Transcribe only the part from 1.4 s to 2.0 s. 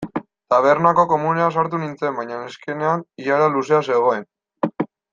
sartu